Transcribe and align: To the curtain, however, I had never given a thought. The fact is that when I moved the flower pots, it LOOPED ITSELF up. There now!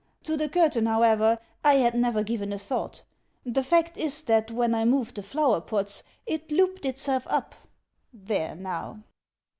To 0.23 0.35
the 0.35 0.49
curtain, 0.49 0.87
however, 0.87 1.37
I 1.63 1.75
had 1.75 1.93
never 1.93 2.23
given 2.23 2.51
a 2.51 2.57
thought. 2.57 3.03
The 3.45 3.61
fact 3.61 3.97
is 3.97 4.23
that 4.23 4.49
when 4.49 4.73
I 4.73 4.83
moved 4.83 5.13
the 5.13 5.21
flower 5.21 5.61
pots, 5.61 6.01
it 6.25 6.51
LOOPED 6.51 6.87
ITSELF 6.87 7.27
up. 7.27 7.53
There 8.11 8.55
now! 8.55 9.03